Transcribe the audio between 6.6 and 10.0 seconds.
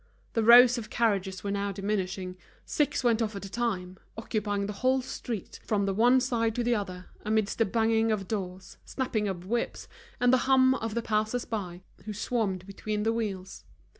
the other, amidst the banging of doors, snapping of whips,